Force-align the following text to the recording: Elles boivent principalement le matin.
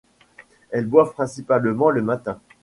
Elles 0.71 0.87
boivent 0.87 1.13
principalement 1.13 1.91
le 1.91 2.01
matin. 2.01 2.41